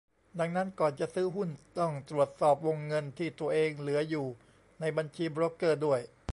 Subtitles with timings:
[0.39, 1.49] ดังนั้น ก่อนจะซื้อหุ้น
[1.79, 4.27] ต้องตรวจสอบวงเงินที่ตัวเองเหลืออยู่
[4.79, 5.99] ในบัญชีโบรกเกอร์ด้วย